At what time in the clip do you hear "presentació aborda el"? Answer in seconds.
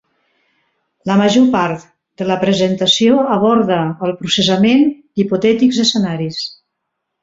2.45-4.19